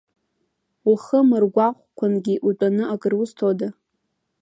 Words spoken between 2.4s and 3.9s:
утәаны акыр узҭода!